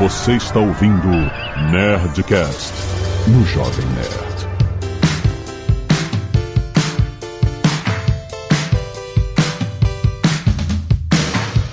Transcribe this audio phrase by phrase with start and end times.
[0.00, 1.08] Você está ouvindo
[1.70, 2.72] Nerdcast
[3.26, 4.48] no Jovem Nerd.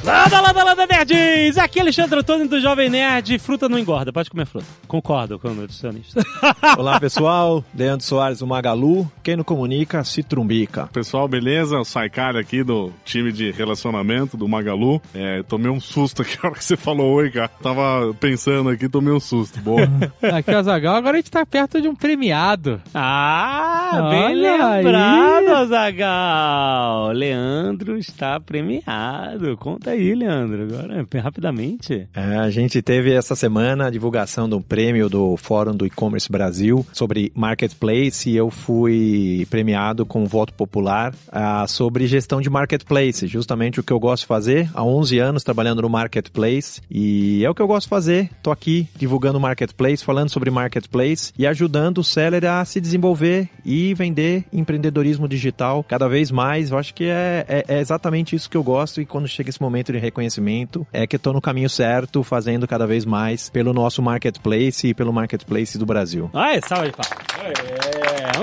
[0.03, 1.57] Landa, landa, landa, nerds!
[1.57, 3.37] Aqui é Alexandre Antônio do Jovem Nerd.
[3.39, 4.65] Fruta não engorda, pode comer fruta.
[4.87, 6.23] Concordo com o nutricionista.
[6.77, 9.09] Olá pessoal, Leandro Soares do Magalu.
[9.21, 10.87] Quem não comunica, se trumbica.
[10.87, 11.77] Pessoal, beleza?
[11.77, 15.01] O Saikari aqui do time de relacionamento do Magalu.
[15.13, 17.47] É, tomei um susto aqui na hora que você falou oi, cara.
[17.47, 19.59] Tava pensando aqui, tomei um susto.
[19.59, 19.87] Boa.
[20.37, 22.81] Aqui é o Azagal, agora a gente tá perto de um premiado.
[22.93, 25.61] Ah, bem Olha lembrado, aí.
[25.61, 27.11] Azagal.
[27.11, 29.57] Leandro está premiado.
[29.57, 30.86] Conta aí, Leandro, agora,
[31.19, 32.07] rapidamente.
[32.15, 36.85] É, a gente teve essa semana a divulgação do prêmio do Fórum do E-Commerce Brasil
[36.93, 43.79] sobre Marketplace e eu fui premiado com voto popular ah, sobre gestão de Marketplace, justamente
[43.79, 44.69] o que eu gosto de fazer.
[44.73, 48.29] Há 11 anos trabalhando no Marketplace e é o que eu gosto de fazer.
[48.41, 53.93] Tô aqui divulgando Marketplace, falando sobre Marketplace e ajudando o seller a se desenvolver e
[53.93, 56.71] vender empreendedorismo digital cada vez mais.
[56.71, 59.61] Eu acho que é, é- é exatamente isso que eu gosto e quando chega esse
[59.61, 64.01] momento de reconhecimento é que tô no caminho certo, fazendo cada vez mais pelo nosso
[64.01, 66.29] Marketplace e pelo Marketplace do Brasil.
[66.33, 66.93] Ai, salve de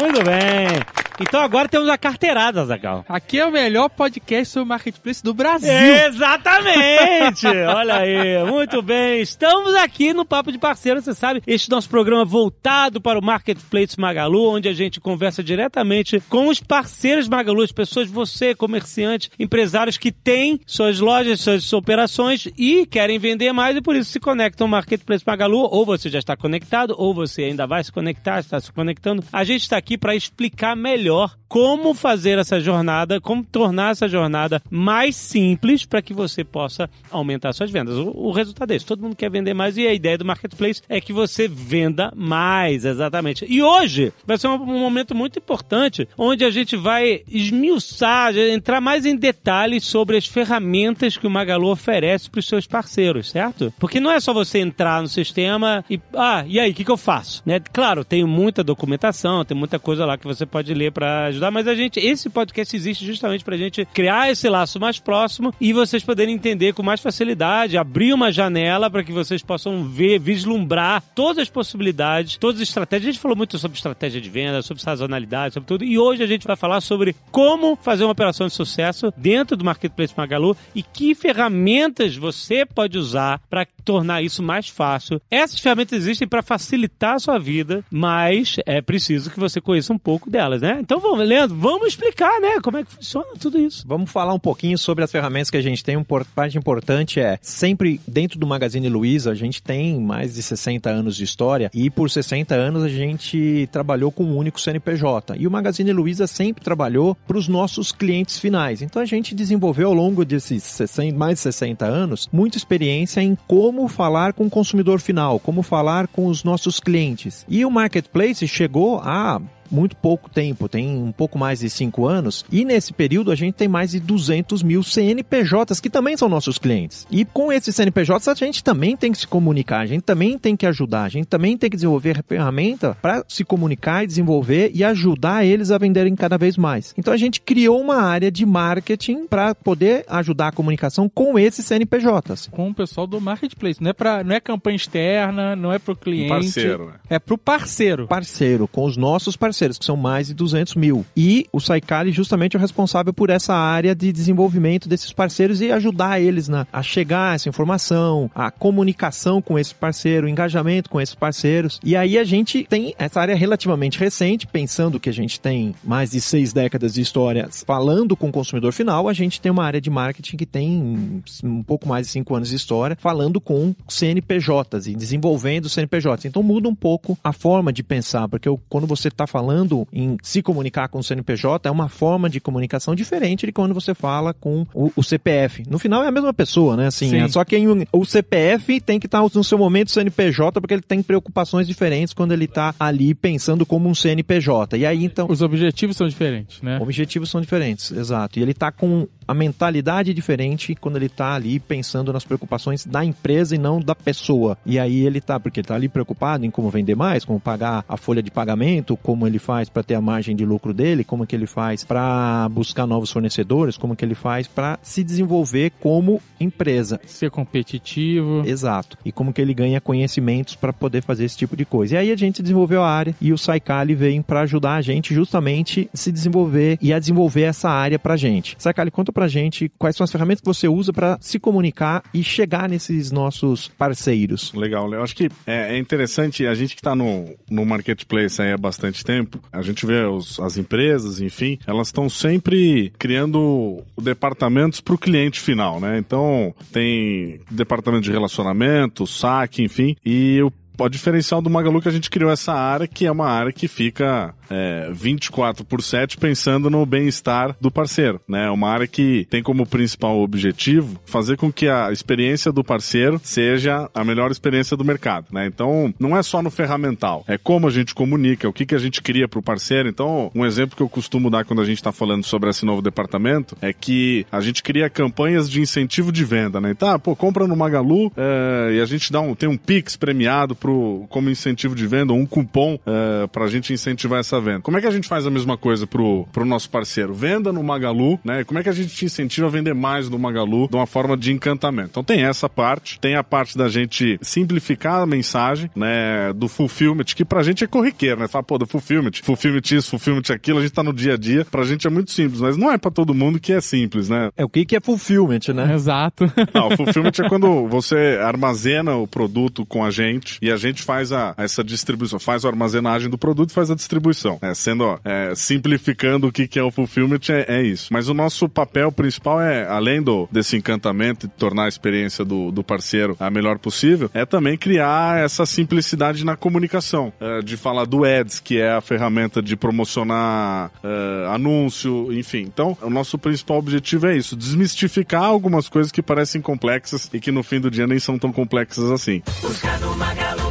[0.01, 0.94] muito bem.
[1.21, 3.05] Então agora temos a carteirada, Azagal.
[3.09, 5.71] Aqui é o melhor podcast sobre marketplace do Brasil.
[5.73, 7.47] Exatamente!
[7.73, 9.21] Olha aí, muito bem.
[9.21, 13.99] Estamos aqui no Papo de Parceiro, você sabe, este nosso programa voltado para o Marketplace
[13.99, 19.97] Magalu, onde a gente conversa diretamente com os parceiros Magalu, as pessoas, você, comerciante, empresários
[19.97, 24.65] que têm suas lojas, suas operações e querem vender mais e por isso se conectam
[24.65, 28.59] ao Marketplace Magalu, ou você já está conectado, ou você ainda vai se conectar, está
[28.59, 29.23] se conectando.
[29.33, 34.09] A gente está aqui para explicar melhor melhor como fazer essa jornada, como tornar essa
[34.09, 37.97] jornada mais simples para que você possa aumentar suas vendas.
[37.97, 38.85] O, o resultado é esse.
[38.85, 42.85] Todo mundo quer vender mais e a ideia do Marketplace é que você venda mais,
[42.85, 43.47] exatamente.
[43.49, 48.81] E hoje vai ser um, um momento muito importante onde a gente vai esmiuçar, entrar
[48.81, 53.73] mais em detalhes sobre as ferramentas que o Magalu oferece para os seus parceiros, certo?
[53.79, 56.91] Porque não é só você entrar no sistema e, ah, e aí, o que, que
[56.91, 57.45] eu faço?
[57.47, 57.61] Né?
[57.73, 61.67] Claro, tem muita documentação, tem muita coisa lá que você pode ler para ajudar, mas
[61.67, 65.73] a gente, esse podcast existe justamente para a gente criar esse laço mais próximo e
[65.73, 71.03] vocês poderem entender com mais facilidade, abrir uma janela para que vocês possam ver, vislumbrar
[71.15, 73.09] todas as possibilidades, todas as estratégias.
[73.09, 76.27] A gente falou muito sobre estratégia de venda, sobre sazonalidade, sobre tudo, e hoje a
[76.27, 80.83] gente vai falar sobre como fazer uma operação de sucesso dentro do Marketplace Magalu e
[80.83, 85.21] que ferramentas você pode usar para tornar isso mais fácil.
[85.31, 89.99] Essas ferramentas existem para facilitar a sua vida, mas é preciso que você conheça um
[89.99, 90.79] pouco delas, né?
[90.81, 93.85] Então vamos, Leandro, vamos explicar, né, como é que funciona tudo isso.
[93.87, 95.97] Vamos falar um pouquinho sobre as ferramentas que a gente tem.
[95.97, 100.89] Uma parte importante é, sempre dentro do Magazine Luiza, a gente tem mais de 60
[100.91, 105.37] anos de história e por 60 anos a gente trabalhou com um único CNPJ.
[105.39, 108.83] E o Magazine Luiza sempre trabalhou para os nossos clientes finais.
[108.83, 113.37] Então a gente desenvolveu ao longo desses 60, mais de 60 anos muita experiência em
[113.47, 117.45] como falar com o consumidor final, como falar com os nossos clientes.
[117.49, 119.41] E o Marketplace chegou a
[119.75, 123.55] muito pouco tempo, tem um pouco mais de cinco anos, e nesse período a gente
[123.55, 127.07] tem mais de 200 mil CNPJs que também são nossos clientes.
[127.11, 130.57] E com esses CNPJs a gente também tem que se comunicar, a gente também tem
[130.57, 134.85] que ajudar, a gente também tem que desenvolver ferramenta para se comunicar e desenvolver e
[134.85, 136.95] ajudar eles a venderem cada vez mais.
[136.97, 141.65] Então a gente criou uma área de marketing para poder ajudar a comunicação com esses
[141.67, 142.49] CNPJs.
[142.51, 143.83] Com o pessoal do marketplace.
[143.83, 146.29] Não é, pra, não é campanha externa, não é pro cliente.
[146.29, 146.95] parceiro, né?
[147.09, 148.07] É pro parceiro.
[148.07, 151.05] parceiro, com os nossos parceiros, que são mais de 200 mil.
[151.17, 155.71] E o Saikali justamente é o responsável por essa área de desenvolvimento desses parceiros e
[155.73, 160.91] ajudar eles na, a chegar a essa informação, a comunicação com esse parceiro, o engajamento
[160.91, 161.81] com esses parceiros.
[161.83, 166.11] E aí a gente tem essa área relativamente recente, pensando que a gente tem mais
[166.11, 169.81] de seis décadas de história falando com o consumidor final, a gente tem uma área
[169.81, 174.87] de marketing que tem um pouco mais de cinco anos de história, falando com CNPJs
[174.87, 176.27] e desenvolvendo CNPJs.
[176.27, 179.44] Então muda um pouco a forma de pensar, porque quando você está falando
[179.93, 183.95] em se comunicar com o CNPJ, é uma forma de comunicação diferente de quando você
[183.95, 185.65] fala com o, o CPF.
[185.69, 186.87] No final é a mesma pessoa, né?
[186.89, 187.17] Assim, Sim.
[187.23, 190.83] é só que em- o CPF tem que estar no seu momento CNPJ, porque ele
[190.83, 194.77] tem preocupações diferentes quando ele está ali pensando como um CNPJ.
[194.77, 196.79] E aí então Os objetivos são diferentes, né?
[196.81, 198.39] Objetivos são diferentes, exato.
[198.39, 203.05] E ele tá com a mentalidade diferente quando ele tá ali pensando nas preocupações da
[203.05, 204.59] empresa e não da pessoa.
[204.67, 207.85] E aí ele tá, porque ele tá ali preocupado em como vender mais, como pagar
[207.89, 211.05] a folha de pagamento, como ele ele faz para ter a margem de lucro dele,
[211.05, 215.73] como que ele faz para buscar novos fornecedores, como que ele faz para se desenvolver
[215.81, 217.01] como empresa.
[217.07, 218.43] Ser competitivo.
[218.47, 218.97] Exato.
[219.05, 221.95] E como que ele ganha conhecimentos para poder fazer esse tipo de coisa.
[221.95, 225.13] E aí a gente desenvolveu a área e o Saikali vem para ajudar a gente
[225.13, 228.57] justamente a se desenvolver e a desenvolver essa área pra gente.
[228.59, 232.23] Saikali, conta pra gente quais são as ferramentas que você usa para se comunicar e
[232.23, 234.53] chegar nesses nossos parceiros.
[234.55, 238.53] Legal, eu acho que é, é interessante, a gente que está no, no marketplace aí
[238.53, 244.81] há bastante tempo, a gente vê os, as empresas, enfim, elas estão sempre criando departamentos
[244.81, 245.99] para o cliente final, né?
[245.99, 251.89] Então, tem departamento de relacionamento, saque, enfim, e o o diferencial do Magalu é que
[251.89, 256.17] a gente criou essa área, que é uma área que fica é, 24 por 7
[256.17, 258.51] pensando no bem-estar do parceiro, né?
[258.51, 263.89] Uma área que tem como principal objetivo fazer com que a experiência do parceiro seja
[263.95, 265.47] a melhor experiência do mercado, né?
[265.47, 268.79] Então, não é só no ferramental, é como a gente comunica, o que, que a
[268.79, 269.89] gente cria para o parceiro.
[269.89, 272.83] Então, um exemplo que eu costumo dar quando a gente está falando sobre esse novo
[272.83, 276.75] departamento é que a gente cria campanhas de incentivo de venda, né?
[276.75, 280.55] Tá, pô, compra no Magalu é, e a gente dá um, tem um Pix premiado
[280.55, 284.61] pro, como incentivo de venda, um cupom é, para a gente incentivar essa venda.
[284.61, 287.15] Como é que a gente faz a mesma coisa pro, pro nosso parceiro?
[287.15, 288.45] Venda no Magalu, né?
[288.45, 291.17] Como é que a gente te incentiva a vender mais no Magalu de uma forma
[291.17, 291.91] de encantamento?
[291.91, 296.33] Então tem essa parte, tem a parte da gente simplificar a mensagem, né?
[296.35, 298.29] Do fulfillment, que pra gente é corriqueiro, né?
[298.29, 301.45] Fala, pô, do fulfillment, fulfillment isso, fulfillment aquilo, a gente tá no dia a dia,
[301.45, 304.31] pra gente é muito simples, mas não é pra todo mundo que é simples, né?
[304.37, 305.75] É o que, que é fulfillment, né?
[305.75, 306.31] Exato.
[306.55, 310.83] Não, o fulfillment é quando você armazena o produto com a gente e a gente
[310.83, 314.24] faz a, essa distribuição, faz a armazenagem do produto e faz a distribuição.
[314.43, 317.89] É, sendo, é, simplificando o que, que é o fulfillment, é, é, isso.
[317.93, 322.51] Mas o nosso papel principal é, além do, desse encantamento e tornar a experiência do,
[322.51, 327.13] do parceiro a melhor possível, é também criar essa simplicidade na comunicação.
[327.21, 332.43] É, de falar do Ads, que é a ferramenta de promocionar é, anúncio, enfim.
[332.43, 337.31] Então, o nosso principal objetivo é isso, desmistificar algumas coisas que parecem complexas e que
[337.31, 339.23] no fim do dia nem são tão complexas assim.
[339.41, 340.44] Busca no Magalu, busca no Magalu.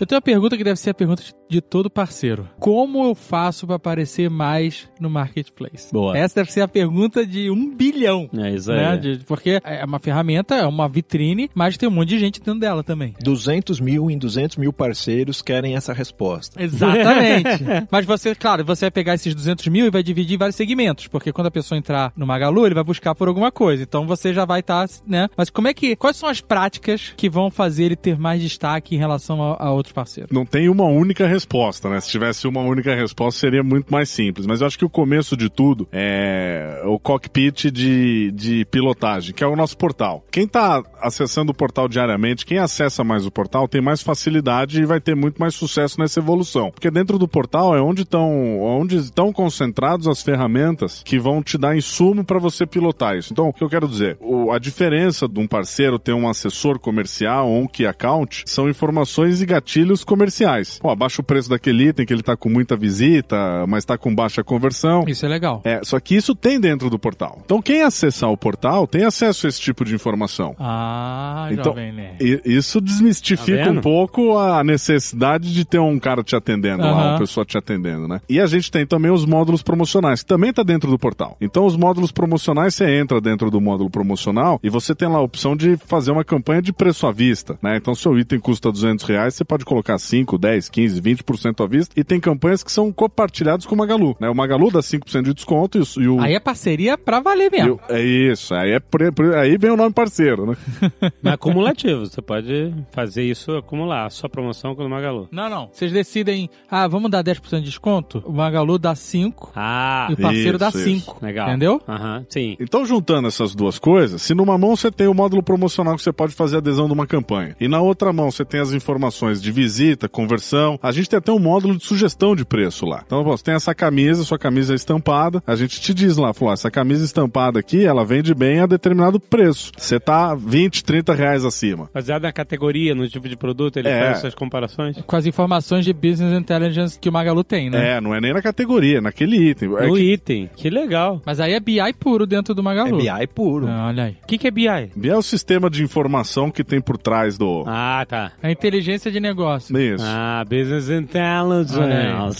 [0.00, 2.48] Eu tenho uma pergunta que deve ser a pergunta de todo parceiro.
[2.58, 5.92] Como eu faço para aparecer mais no marketplace?
[5.92, 6.16] Boa.
[6.18, 8.28] Essa deve ser a pergunta de um bilhão.
[8.36, 8.78] É isso aí.
[8.78, 8.96] Né?
[8.96, 12.58] De- porque é uma ferramenta, é uma vitrine, mas tem um monte de gente dentro
[12.58, 13.14] dela também.
[13.22, 16.60] 200 mil em 200 mil parceiros querem essa resposta.
[16.60, 17.62] Exatamente.
[17.90, 21.06] Mas você, claro, você vai pegar esses 200 mil e vai dividir em vários segmentos,
[21.06, 23.82] porque quando a pessoa entrar no Magalu, ele vai buscar por alguma coisa.
[23.82, 25.28] Então você já vai estar, né?
[25.36, 28.94] Mas como é que, quais são as práticas que vão fazer ele ter mais destaque
[28.94, 30.32] em relação a, a outros parceiros?
[30.32, 32.00] Não tem uma única resposta, né?
[32.00, 34.46] Se tivesse uma única resposta, seria muito mais simples.
[34.46, 39.42] Mas eu acho que o começo de tudo é o cockpit de, de pilotagem, que
[39.44, 40.24] é o nosso portal.
[40.30, 44.84] Quem está acessando o portal diariamente, quem acessa mais o portal, tem mais facilidade e
[44.84, 46.70] vai ter muito mais sucesso nessa evolução.
[46.70, 51.58] Porque dentro do portal é onde estão onde estão concentrados as ferramentas que vão te
[51.58, 53.32] dar insumo para você pilotar isso.
[53.32, 54.16] Então, o que eu quero dizer?
[54.20, 58.68] O- a diferença de um parceiro ter um assessor comercial ou um key account são
[58.68, 59.71] informações e gatilhos
[60.04, 60.78] comerciais.
[60.78, 63.36] Pô, abaixa o preço daquele item que ele tá com muita visita,
[63.68, 65.04] mas tá com baixa conversão.
[65.06, 65.60] Isso é legal.
[65.64, 67.40] É, só que isso tem dentro do portal.
[67.44, 70.54] Então quem acessar o portal tem acesso a esse tipo de informação.
[70.58, 72.14] Ah, Então, jovem né?
[72.20, 76.90] E- Isso desmistifica Tá um pouco a necessidade de ter um cara te atendendo lá,
[76.90, 77.10] Aham.
[77.10, 78.20] uma pessoa te atendendo, né?
[78.28, 81.36] E a gente tem também os módulos promocionais, que também tá dentro do portal.
[81.40, 85.22] Então, os módulos promocionais, você entra dentro do módulo promocional e você tem lá a
[85.22, 87.76] opção de fazer uma campanha de preço à vista, né?
[87.76, 91.98] Então, seu item custa 200 reais, você pode colocar 5, 10, 15, 20% à vista
[91.98, 94.28] e tem campanhas que são compartilhadas com o Magalu, né?
[94.28, 96.02] O Magalu dá 5% de desconto e o...
[96.02, 97.74] E o Aí é parceria pra valer mesmo.
[97.88, 100.56] o- é isso, aí, é pre- pre- aí vem o nome parceiro, né?
[101.22, 105.28] Mas acumulativo, você pode fazer isso acumular, a sua promoção com o Magalu.
[105.30, 105.68] Não, não.
[105.72, 108.22] Vocês decidem, ah, vamos dar 10% de desconto?
[108.26, 111.18] O Magalu dá 5 Ah, e o parceiro dá isso, 5.
[111.22, 111.48] legal.
[111.48, 111.80] Entendeu?
[111.88, 112.56] Aham, sim.
[112.58, 116.12] Então, juntando essas duas coisas, se numa mão você tem o módulo promocional que você
[116.12, 119.51] pode fazer adesão de uma campanha, e na outra mão você tem as informações de
[119.52, 123.02] visita, conversão, a gente tem até um módulo de sugestão de preço lá.
[123.06, 126.52] Então, você tem essa camisa, sua camisa é estampada, a gente te diz lá, falou,
[126.54, 129.70] essa camisa estampada aqui, ela vende bem a determinado preço.
[129.76, 131.88] Você tá 20, 30 reais acima.
[131.92, 134.00] Baseado na categoria, no tipo de produto, ele É.
[134.06, 134.96] faz essas comparações.
[135.06, 137.96] Com as informações de business intelligence que o Magalu tem, né?
[137.96, 139.76] É, não é nem na categoria, é naquele item.
[139.76, 140.50] É no que- item.
[140.56, 141.20] Que legal.
[141.26, 142.98] Mas aí é BI puro dentro do É Magalu.
[142.98, 143.66] BI puro.
[143.68, 144.16] Ah, olha aí.
[144.22, 144.66] O que, que é BI?
[144.66, 147.64] é o sistema de informação que tem por trás do...
[147.66, 148.32] Ah, tá.
[148.42, 149.41] A inteligência de negócio.
[149.78, 150.04] Isso.
[150.06, 151.78] Ah, Business Intelligence.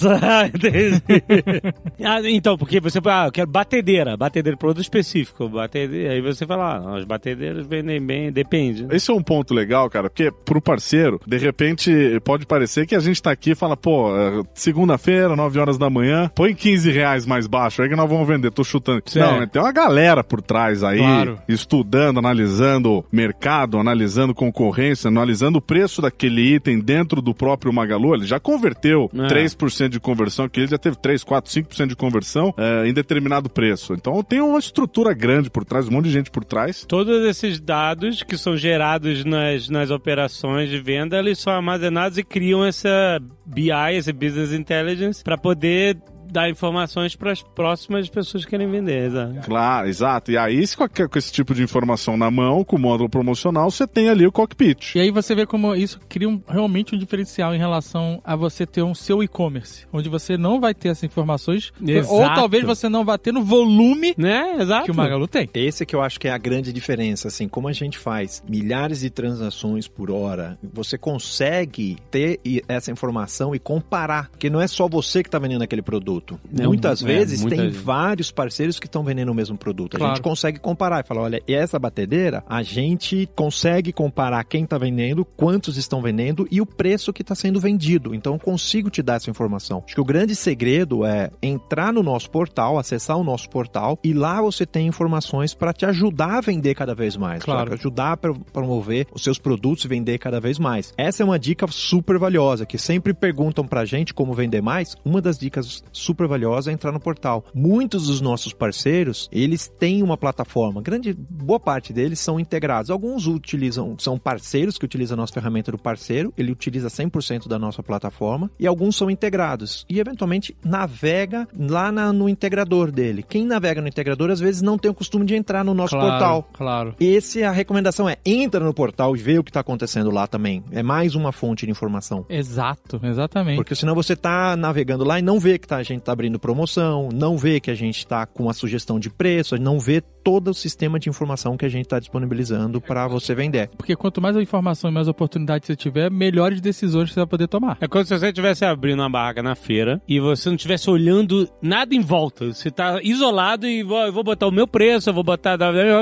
[0.06, 1.02] Olha Entendi.
[2.04, 6.78] Ah, então, porque você ah, eu quero batedeira, batedeira produto específico, batedeira, aí você fala,
[6.78, 8.86] ah, as batedeiras vendem bem, depende.
[8.90, 11.92] Esse é um ponto legal, cara, porque pro parceiro, de repente,
[12.24, 15.88] pode parecer que a gente tá aqui e fala, pô, é, segunda-feira, 9 horas da
[15.88, 19.02] manhã, põe 15 reais mais baixo aí que nós vamos vender, tô chutando.
[19.06, 19.30] Certo.
[19.30, 21.38] Não, né, tem uma galera por trás aí, Claro.
[21.48, 28.26] estudando, analisando mercado, analisando concorrência, analisando o preço daquele item dentro do próprio Magalu, ele
[28.26, 29.26] já converteu É.
[29.26, 33.48] 3% de conversão, que ele já teve 3, 4, 5% de conversão é, em determinado
[33.48, 33.94] preço.
[33.94, 36.84] Então tem uma estrutura grande por trás, um monte de gente por trás.
[36.86, 42.22] Todos esses dados que são gerados nas, nas operações de venda, eles são armazenados e
[42.22, 45.96] criam essa BI, esse Business Intelligence, para poder
[46.32, 49.06] dar informações para as próximas pessoas que querem vender.
[49.06, 49.34] exato.
[49.44, 50.30] Claro, exato.
[50.32, 53.70] E aí, se com, com esse tipo de informação na mão, com o módulo promocional,
[53.70, 54.94] você tem ali o cockpit.
[54.96, 58.66] E aí você vê como isso cria um- realmente um diferencial em relação a você
[58.66, 62.14] ter um seu e-commerce, onde você não vai ter essas informações, Exato.
[62.14, 64.56] ou talvez você não vá ter no volume Né?
[64.60, 64.84] Exato.
[64.86, 65.48] que o Magalu tem.
[65.54, 69.00] Esse que eu acho que é a grande diferença, assim, como a gente faz milhares
[69.00, 74.88] de transações por hora, você consegue ter essa informação e comparar, porque não é só
[74.88, 76.21] você que está vendendo aquele produto.
[76.58, 77.78] É, muitas é, vezes muita tem gente.
[77.82, 79.94] vários parceiros que estão vendendo o mesmo produto.
[79.96, 80.14] A Claro.
[80.16, 84.78] gente consegue comparar e falar, olha, e essa batedeira, a gente consegue comparar quem está
[84.78, 88.14] vendendo, quantos estão vendendo e o preço que está sendo vendido.
[88.14, 89.82] Então eu consigo te dar essa informação.
[89.84, 94.12] Acho que o grande segredo é entrar no nosso portal, acessar o nosso portal e
[94.12, 97.66] lá você tem informações para te ajudar a vender cada vez mais, Claro.
[97.66, 100.92] pra ajudar a pro- promover os seus produtos e vender cada vez mais.
[100.96, 104.96] Essa é uma dica super valiosa que sempre perguntam pra gente como vender mais.
[105.04, 107.44] Uma das dicas super valiosas é entrar no portal.
[107.54, 110.80] Muitos dos nossos parceiros, eles têm uma plataforma.
[110.82, 112.90] Grande boa parte deles são integrados.
[112.90, 117.58] Alguns utilizam são parceiros que utilizam a nossa ferramenta do parceiro, ele utiliza 100% da
[117.58, 119.84] nossa plataforma e alguns são integrados.
[119.88, 123.22] E eventualmente navega lá na- no integrador dele.
[123.22, 126.10] Quem navega no integrador às vezes não tem o costume de entrar no nosso claro,
[126.10, 126.48] portal.
[126.52, 126.94] Claro.
[127.00, 130.62] Esse, a recomendação é, entra no portal e vê o que está acontecendo lá também.
[130.70, 132.24] É mais uma fonte de informação.
[132.28, 133.56] Exato, exatamente.
[133.56, 136.38] Porque senão você tá navegando lá e não vê que tá, a gente tá abrindo
[136.38, 140.48] promoção, não vê que a gente tá com a sugestão de preço, não vê todo
[140.48, 143.68] o sistema de informação que a gente tá disponibilizando para você vender.
[143.76, 147.78] Porque quanto mais informação e mais oportunidade você tiver, melhores decisões você vai poder tomar.
[147.80, 151.48] É como se você estivesse abrindo uma barraca na feira e você não estivesse olhando
[151.60, 152.52] nada em volta.
[152.52, 155.56] Você tá isolado e vou, eu vou botar o meu preço, eu vou botar.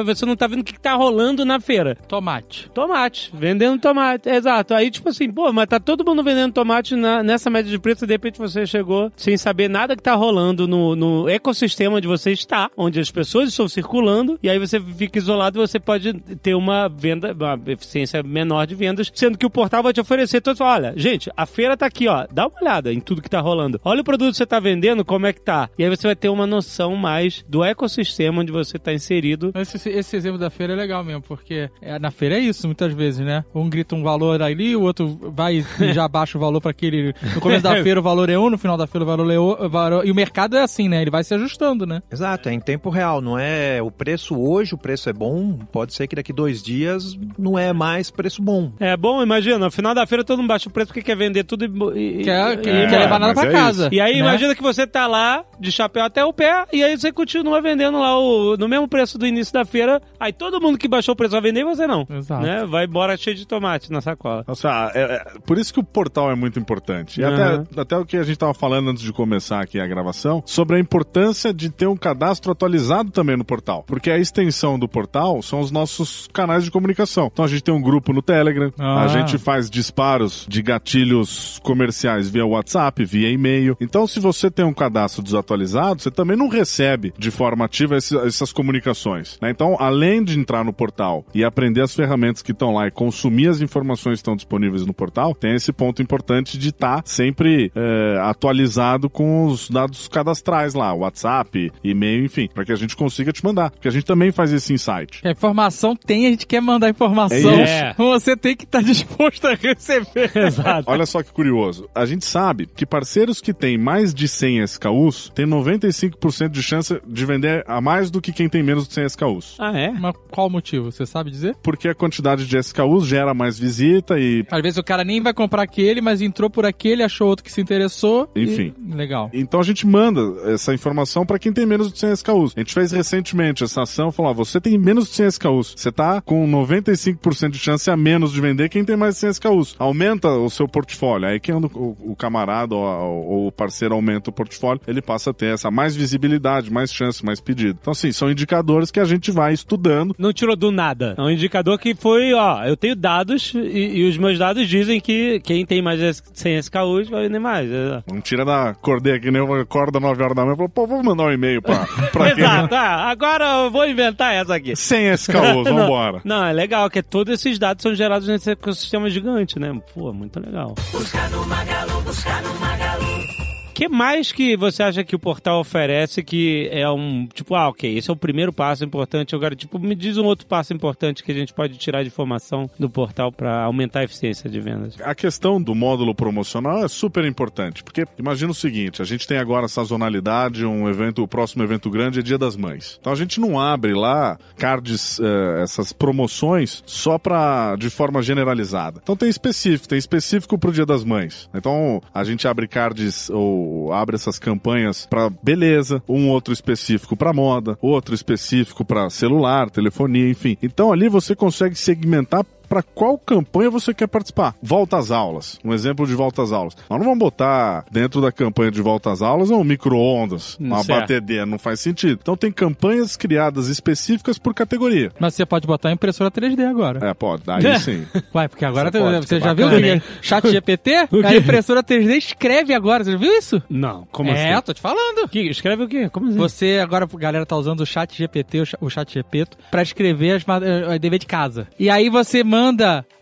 [0.04, 1.94] Você não tá vendo o que tá rolando na feira.
[2.08, 2.70] Tomate.
[2.74, 4.74] Tomate, vendendo tomate, exato.
[4.74, 8.04] Aí, tipo assim, pô, mas tá todo mundo vendendo tomate na- nessa média de preço
[8.04, 12.06] e de repente você chegou sem saber nada que tá rolando no, no ecossistema onde
[12.08, 14.09] você está, onde as pessoas estão circulando,
[14.42, 16.12] e aí você fica isolado e você pode
[16.42, 20.40] ter uma venda, uma eficiência menor de vendas, sendo que o portal vai te oferecer
[20.40, 23.40] todo olha, gente, a feira tá aqui, ó, dá uma olhada em tudo que tá
[23.40, 23.80] rolando.
[23.84, 25.68] Olha o produto que você tá vendendo, como é que tá.
[25.78, 29.52] E aí você vai ter uma noção mais do ecossistema onde você tá inserido.
[29.54, 32.92] Esse, esse exemplo da feira é legal mesmo, porque é, na feira é isso, muitas
[32.92, 33.44] vezes, né?
[33.54, 37.14] Um grita um valor ali, o outro vai e já baixa o valor para aquele.
[37.34, 39.38] No começo da feira o valor é um, no final da feira o valor é
[39.38, 39.70] outro.
[40.04, 41.00] E o mercado é assim, né?
[41.02, 42.02] Ele vai se ajustando, né?
[42.10, 45.92] Exato, é em tempo real, não é o preço hoje, o preço é bom, pode
[45.92, 48.72] ser que daqui dois dias não é mais preço bom.
[48.80, 51.44] É bom, imagina, no final da feira todo mundo baixa o preço porque quer vender
[51.44, 53.90] tudo e, e, Quer, e- quer e- levar nada pra é casa.
[53.92, 54.18] E aí né?
[54.20, 57.98] imagina que você tá lá de chapéu até o pé e aí você continua vendendo
[57.98, 60.00] lá o, no mesmo preço do início da feira.
[60.18, 62.06] Aí todo mundo que baixou o preço vai vender e você não.
[62.10, 62.42] Exato.
[62.42, 62.64] Né?
[62.64, 64.44] Vai embora cheio de tomate na sacola.
[64.48, 67.20] Nossa, é- é- por isso que o portal é muito importante.
[67.20, 67.66] E Aham.
[67.70, 70.76] até, até o que a gente estava falando antes de começar aqui a gravação, sobre
[70.76, 73.84] a importância de ter um cadastro atualizado também no portal.
[73.90, 77.28] Porque a extensão do portal são os nossos canais de comunicação.
[77.32, 79.02] Então a gente tem um grupo no Telegram, Ah.
[79.02, 83.76] a gente faz disparos de gatilhos comerciais via WhatsApp, via e-mail.
[83.80, 88.16] Então se você tem um cadastro desatualizado, você também não recebe de forma ativa esse-
[88.18, 89.38] essas comunicações.
[89.42, 89.50] né?
[89.50, 93.48] Então, além de entrar no portal e aprender as ferramentas que estão lá e consumir
[93.48, 98.18] as informações que estão disponíveis no portal, tem esse ponto importante de estar sempre é,
[98.22, 103.44] atualizado com os dados cadastrais lá, WhatsApp, e-mail, enfim, para que a gente consiga te
[103.44, 103.72] mandar.
[103.80, 105.22] Porque a gente também faz esse insight.
[105.26, 107.36] A informação tem, a gente quer mandar informação.
[107.50, 107.96] É isso.
[107.96, 110.30] Você tem que estar disposto a receber.
[110.36, 110.84] Exato.
[110.90, 111.88] Olha só que curioso.
[111.94, 117.00] A gente sabe que parceiros que têm mais de 100 SKUs têm 95% de chance
[117.06, 119.56] de vender a mais do que quem tem menos de 100 SKUs.
[119.58, 119.90] Ah, é?
[119.90, 120.92] Mas qual o motivo?
[120.92, 121.56] Você sabe dizer?
[121.62, 125.32] Porque a quantidade de SKUs gera mais visita e Às vezes o cara nem vai
[125.32, 128.30] comprar aquele, mas entrou por aquele, achou outro que se interessou.
[128.36, 128.74] e- Enfim.
[128.94, 129.30] Legal.
[129.32, 130.20] Então a gente manda
[130.52, 132.52] essa informação para quem tem menos de 100 SKUs.
[132.54, 135.74] A gente fez recentemente essa ação, falou: ó, você tem menos de 100 SKUs.
[135.76, 139.30] Você tá com 95% de chance a menos de vender quem tem mais de 100
[139.30, 139.76] SKUs.
[139.78, 141.28] Aumenta o seu portfólio.
[141.28, 145.54] Aí quem o, o camarada ou, o parceiro aumenta o portfólio, ele passa a ter
[145.54, 147.78] essa mais visibilidade, mais chance, mais pedido.
[147.80, 150.14] Então, assim, são indicadores que a gente vai estudando.
[150.18, 151.14] Não tirou do nada.
[151.16, 155.00] É um indicador que foi, ó, eu tenho dados e, e os meus dados dizem
[155.00, 157.70] que quem tem mais de 100 SKUs vai vender mais.
[157.70, 158.02] É.
[158.10, 160.86] Não tira da cordeia que nem eu acordo 9 horas da manhã e falo, pô,
[160.86, 162.44] vou mandar um e-mail pra, pra quem?
[162.44, 164.74] Exato, ah, agora eu vou inventar essa aqui.
[164.74, 166.20] 100 SKUs, vambora.
[166.24, 169.72] Não, é legal, que todos esses dados são gerados nesse ecossistema gigante, né?
[169.94, 170.74] Pô, muito legal.
[170.92, 173.49] busca no Magalu, busca no Magalu.
[173.80, 177.70] O que mais que você acha que o portal oferece que é um, tipo, ah,
[177.70, 181.24] ok, esse é o primeiro passo importante, agora, tipo, me diz um outro passo importante
[181.24, 185.00] que a gente pode tirar de informação do portal para aumentar a eficiência de vendas.
[185.00, 189.38] A questão do módulo promocional é super importante, porque imagina o seguinte, a gente tem
[189.38, 192.98] agora sazonalidade, um evento, o próximo evento grande é Dia das Mães.
[193.00, 199.00] Então a gente não abre lá cards, eh, essas promoções só para de forma generalizada.
[199.02, 201.48] Então tem específico, tem específico pro Dia das Mães.
[201.54, 207.32] Então a gente abre cards ou abre essas campanhas para beleza, um outro específico para
[207.32, 210.56] moda, outro específico para celular, telefonia, enfim.
[210.62, 214.54] Então ali você consegue segmentar para qual campanha você quer participar.
[214.62, 215.58] Volta às aulas.
[215.64, 216.76] Um exemplo de volta às aulas.
[216.88, 221.00] Nós não vamos botar dentro da campanha de volta às aulas um micro-ondas, uma Certo.
[221.00, 222.20] batedeira, não faz sentido.
[222.22, 225.10] Então tem campanhas criadas específicas por categoria.
[225.18, 227.04] Mas você pode botar impressora 3D agora.
[227.08, 228.06] É, pode, aí sim.
[228.32, 230.02] Vai, porque agora Você tem- pode, você já viu bacana, que hein?
[230.22, 231.08] chat GPT?
[231.10, 231.26] O?
[231.26, 233.60] A impressora 3D escreve agora, você já viu isso?
[233.68, 234.62] Não, como é, assim?
[234.62, 235.28] tô te falando.
[235.28, 236.08] Que, escreve o quê?
[236.08, 236.36] Como assim?
[236.38, 239.82] Você agora, a galera tá usando o chat GPT, o cha- o chat GPT, pra
[239.82, 241.66] escrever as eh, dever de casa.
[241.76, 242.59] E aí você manda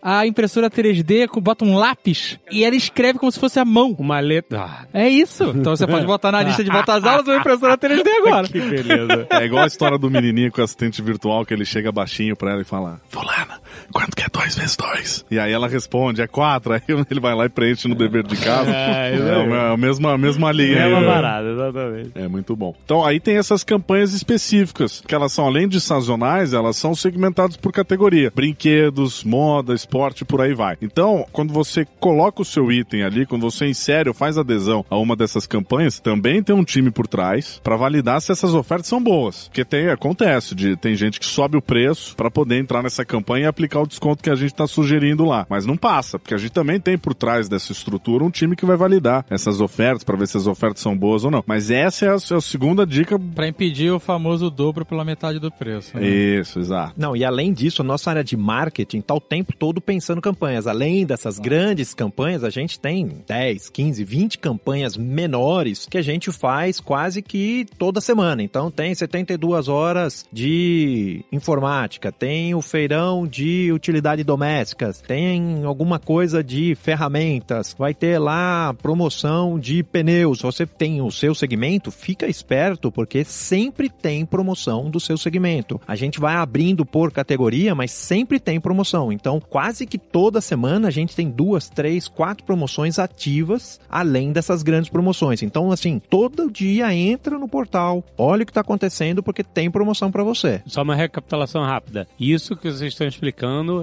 [0.01, 3.95] a impressora 3D, com- bota um lápis, e ela escreve como se fosse a mão.
[3.99, 4.61] Uma letra.
[4.61, 5.53] Ah, É isso.
[5.55, 8.47] Então você pode botar na lista de volta às aulas uma impressora 3D agora.
[8.47, 9.27] que beleza.
[9.29, 12.51] É igual a história do menininho com o assistente virtual que ele chega baixinho pra
[12.51, 13.59] ela e fala: Fulana,
[13.91, 15.25] quanto que é dois vezes dois?
[15.29, 16.73] E aí ela responde: é quatro.
[16.79, 18.71] Aí ele vai lá e preenche no dever de casa.
[18.71, 19.73] É, É, aí.
[19.73, 20.77] a mesma, a mesma linha.
[20.77, 21.07] É aí, uma né?
[21.07, 22.11] parada, exatamente.
[22.15, 22.75] É muito bom.
[22.83, 27.57] Então aí tem essas campanhas específicas, que elas são além de sazonais, elas são segmentadas
[27.57, 28.31] por categoria.
[28.33, 30.77] Brinquedos, moda, esporte, por aí vai.
[30.81, 34.97] Então, quando você coloca o seu item ali, quando você insere ou faz adesão a
[34.97, 39.01] uma dessas campanhas, também tem um time por trás para validar se essas ofertas são
[39.01, 39.47] boas.
[39.47, 43.45] Porque tem, acontece, de, tem gente que sobe o preço para poder entrar nessa campanha
[43.45, 45.45] e aplicar o desconto que a gente está sugerindo lá.
[45.49, 48.65] Mas não passa, porque a gente também tem por trás dessa estrutura um time que
[48.65, 51.43] vai validar essas ofertas para ver se as ofertas são boas ou não.
[51.45, 53.19] Mas essa é a, é a segunda dica.
[53.19, 55.95] Pra impedir o famoso dobro pela metade do preço.
[55.97, 56.07] né?
[56.07, 56.93] Isso, exato.
[56.97, 60.67] Não, e além disso, a nossa área de marketing tá o tempo todo pensando campanhas.
[60.67, 66.31] Além dessas grandes campanhas, a gente tem 10, 15, 20 campanhas menores que a gente
[66.31, 68.41] faz quase que toda semana.
[68.41, 76.43] Então tem 72 horas de informática, tem o feirão de utilidades domésticas, tem alguma coisa
[76.43, 80.41] de ferramentas, vai ter lá promoção de pneus.
[80.41, 85.79] Você tem o seu segmento, fica esperto porque sempre tem promoção do seu segmento.
[85.87, 89.11] A gente vai abrindo por categoria, mas sempre tem promoção.
[89.11, 94.63] Então, quase que toda semana a gente tem duas, três, quatro promoções ativas, além dessas
[94.63, 95.41] grandes promoções.
[95.41, 100.11] Então, assim, todo dia entra no portal, olha o que está acontecendo porque tem promoção
[100.11, 100.61] para você.
[100.65, 102.07] Só uma recapitulação rápida.
[102.19, 103.38] Isso que vocês estão explicando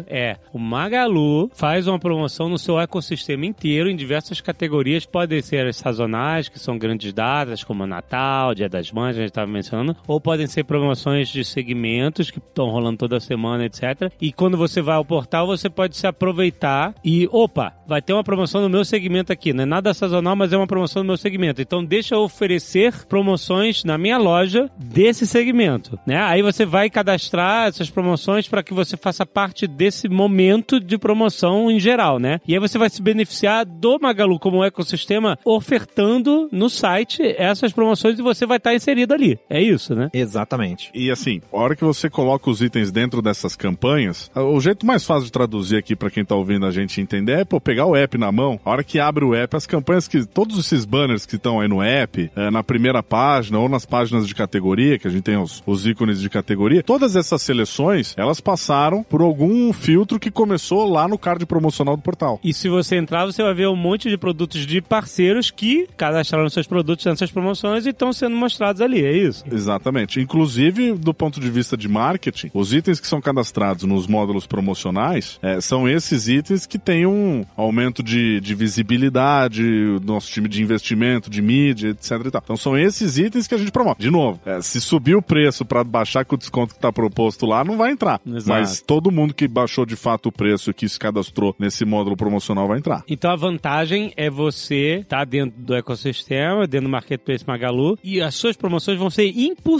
[0.07, 5.07] é o Magalu faz uma promoção no seu ecossistema inteiro em diversas categorias.
[5.07, 9.29] Podem ser as sazonais, que são grandes datas, como Natal, Dia das Mães, a gente
[9.29, 14.13] estava mencionando, ou podem ser promoções de segmentos que estão rolando toda semana, etc.
[14.21, 18.25] E quando você vai ao portal, você pode se aproveitar e, opa, vai ter uma
[18.25, 19.53] promoção no meu segmento aqui.
[19.53, 21.63] Não é nada sazonal, mas é uma promoção no meu segmento.
[21.63, 26.21] Então deixa eu oferecer promoções na minha loja desse segmento, né?
[26.23, 31.71] Aí você vai cadastrar essas promoções para que você faça parte desse momento de promoção
[31.71, 32.41] em geral, né?
[32.47, 38.19] E aí você vai se beneficiar do Magalu como ecossistema ofertando no site essas promoções
[38.19, 39.39] e você vai estar inserido ali.
[39.49, 40.11] É isso, né?
[40.13, 40.91] Exatamente.
[40.95, 45.05] E assim, a hora que você coloca os itens dentro dessas campanhas, o jeito mais
[45.05, 47.97] fácil de traduzir aqui pra quem tá ouvindo a gente entender é pô, pegar o
[47.97, 48.59] app na mão.
[48.65, 50.25] A hora que abre o app, as campanhas que.
[50.27, 54.27] Todos esses banners que estão aí no app, é, na primeira página ou nas páginas
[54.27, 58.41] de categoria, que a gente tem os, os ícones de categoria, todas essas seleções, elas
[58.41, 62.41] passaram por algum um filtro que começou lá no card promocional do portal.
[62.43, 66.49] E se você entrar, você vai ver um monte de produtos de parceiros que cadastraram
[66.49, 69.45] seus produtos nessas promoções e estão sendo mostrados ali, é isso?
[69.51, 70.21] Exatamente.
[70.21, 75.39] Inclusive, do ponto de vista de marketing, os itens que são cadastrados nos módulos promocionais
[75.43, 79.63] é, são esses itens que têm um aumento de, de visibilidade,
[80.01, 82.13] do nosso time de investimento, de mídia, etc.
[82.27, 84.01] Então são esses itens que a gente promove.
[84.01, 87.47] De novo, é, se subir o preço para baixar com o desconto que está proposto
[87.47, 88.21] lá, não vai entrar.
[88.27, 88.49] Exato.
[88.49, 92.17] Mas todo mundo que baixou de fato o preço e que se cadastrou nesse módulo
[92.17, 93.05] promocional vai entrar.
[93.09, 98.35] Então a vantagem é você estar dentro do ecossistema, dentro do Marketplace Magalu, e as
[98.35, 99.27] suas promoções vão ser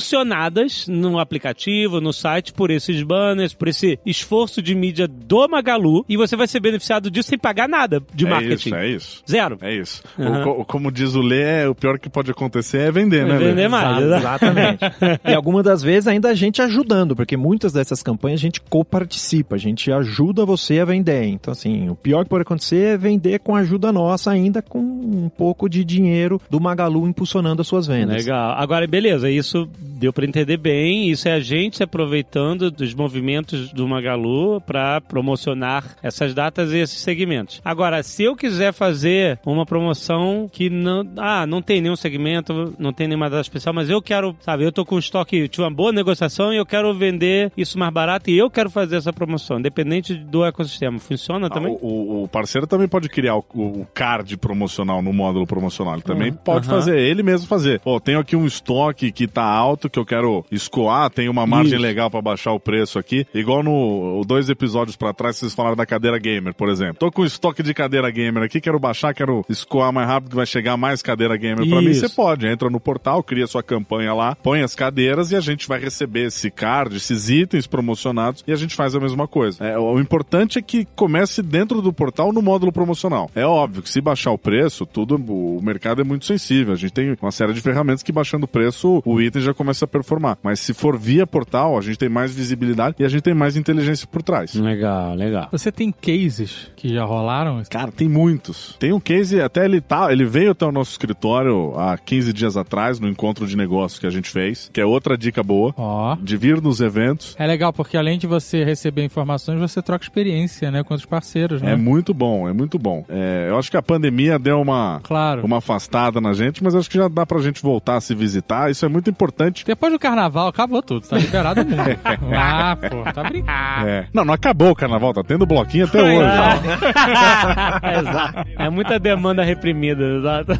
[0.07, 6.05] impulsionadas no aplicativo, no site, por esses banners, por esse esforço de mídia do Magalu,
[6.09, 8.69] e você vai ser beneficiado disso sem pagar nada de é marketing.
[8.69, 9.23] isso, é isso.
[9.29, 9.59] Zero.
[9.61, 10.03] É isso.
[10.19, 10.41] Uhum.
[10.41, 13.39] O co- como diz o Lê, é, o pior que pode acontecer é vender, né?
[13.39, 13.49] Lê?
[13.51, 14.05] Vender mais.
[14.05, 14.85] Exato, Exatamente.
[15.25, 19.36] e algumas das vezes ainda a gente ajudando, porque muitas dessas campanhas a gente coparticipa,
[19.51, 21.25] a gente ajuda você a vender.
[21.25, 25.29] Então, assim, o pior que pode acontecer é vender com ajuda nossa, ainda com um
[25.29, 28.25] pouco de dinheiro do Magalu impulsionando as suas vendas.
[28.25, 28.53] Legal.
[28.53, 31.11] Agora, beleza, isso deu pra entender bem.
[31.11, 36.79] Isso é a gente se aproveitando dos movimentos do Magalu pra promocionar essas datas e
[36.79, 37.61] esses segmentos.
[37.65, 42.93] Agora, se eu quiser fazer uma promoção que não, ah, não tem nenhum segmento, não
[42.93, 45.93] tem nenhuma data especial, mas eu quero, sabe, eu tô com estoque, tive uma boa
[45.93, 49.26] negociação e eu quero vender isso mais barato e eu quero fazer essa promoção,
[49.59, 50.99] independente do ecossistema.
[50.99, 51.77] Funciona Ah, também?
[51.81, 55.95] o, o- parceiro também pode criar o, o card promocional no módulo promocional.
[55.95, 56.37] Ele também Uhum.
[56.37, 56.77] pode Aham.
[56.77, 57.81] fazer, ele mesmo fazer.
[57.81, 61.75] Pô, tenho aqui um estoque que tá alto, que eu quero escoar, tem uma margem
[61.75, 61.83] Isso.
[61.83, 63.27] legal pra baixar o preço aqui.
[63.35, 66.97] Igual no dois episódios pra trás, vocês falaram da cadeira gamer, por exemplo.
[66.99, 70.47] Tô com estoque de cadeira gamer aqui, quero baixar, quero escoar mais rápido, que vai
[70.47, 71.93] chegar mais cadeira gamer pra mim.
[71.95, 75.67] Você pode, entra no portal, cria sua campanha lá, põe as cadeiras e a gente
[75.69, 79.65] vai receber esse card, esses itens promocionados e a gente faz a mesma coisa.
[79.65, 83.31] É, o importante é que comece dentro do portal no módulo promocional.
[83.37, 86.73] É óbvio que se baixar o preço, tudo, o mercado é muito sensível.
[86.73, 89.85] A gente tem uma série de ferramentas que baixando o preço, o item já começa
[89.85, 90.39] a performar.
[90.43, 93.57] Mas se for via portal, a gente tem mais visibilidade e a gente tem mais
[93.57, 94.55] inteligência por trás.
[94.55, 95.49] Legal, legal.
[95.53, 97.63] Você tem cases que já rolaram?
[97.71, 98.75] Cara, tem muitos.
[98.79, 102.57] Tem um case, até ele tá, ele veio até o nosso escritório há 15 dias
[102.57, 106.17] atrás, no encontro de negócios que a gente fez, que é outra dica boa, Ó.
[106.17, 107.35] de vir nos eventos.
[107.39, 111.63] É legal, porque além de você receber informações, você troca experiência, né, com outros parceiros,
[111.63, 111.73] né?
[111.73, 113.05] É muito bom, é muito bom.
[113.09, 115.45] É, eu acho que a pandemia deu uma, Claro.
[115.45, 118.71] uma afastada na gente, mas acho que já dá pra gente voltar a se visitar.
[118.71, 119.65] Isso é muito importante.
[119.65, 121.07] Depois do carnaval, acabou tudo.
[121.07, 121.83] Tá liberado mesmo.
[122.37, 123.89] ah, pô, tá brincando.
[123.89, 124.07] É.
[124.13, 126.17] Não, não acabou o carnaval, tá tendo bloquinho até hoje.
[128.01, 128.49] exato.
[128.59, 130.53] É muita demanda reprimida, exato.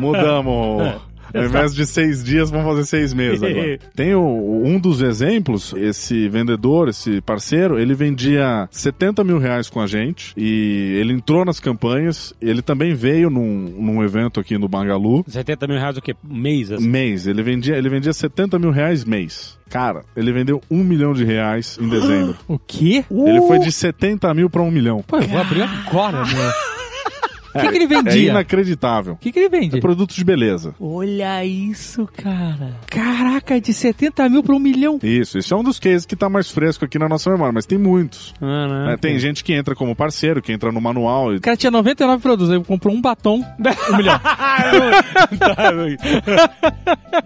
[0.00, 1.09] Mudamos.
[1.38, 3.78] Ao invés de seis dias, vamos fazer seis meses agora.
[3.94, 9.80] Tem o- um dos exemplos, esse vendedor, esse parceiro, ele vendia 70 mil reais com
[9.80, 12.32] a gente e ele entrou nas campanhas.
[12.40, 15.24] Ele também veio num, num evento aqui no Bangalu.
[15.28, 16.14] 70 mil reais o quê?
[16.22, 16.86] Mês, assim.
[16.88, 17.26] Mês.
[17.26, 19.58] Ele vendia, ele vendia 70 mil reais mês.
[19.68, 22.36] Cara, ele vendeu um milhão de reais em dezembro.
[22.48, 23.04] O quê?
[23.10, 25.02] Ele foi de 70 mil pra um milhão.
[25.06, 26.52] Pô, eu vou abrir agora, meu.
[27.54, 28.30] O que, que ele É vendia?
[28.30, 29.14] inacreditável.
[29.14, 29.76] O que, que ele vende?
[29.78, 30.74] É produtos de beleza.
[30.80, 32.76] Olha isso, cara.
[32.86, 34.98] Caraca, de 70 mil pra um milhão.
[35.02, 37.66] Isso, isso é um dos cases que tá mais fresco aqui na nossa memória, mas
[37.66, 38.32] tem muitos.
[38.40, 41.32] Ah, É, tem gente que entra como parceiro, que entra no manual.
[41.32, 43.44] e- O cara tinha 99 produtos, aí comprou um batom,
[43.90, 44.20] um milhão.